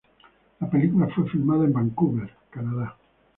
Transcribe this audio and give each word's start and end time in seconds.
La 0.59 0.67
película 0.67 1.07
fue 1.13 1.29
filmada 1.29 1.63
en 1.63 1.73
Vancouver, 1.73 2.33
Canadá. 2.49 2.97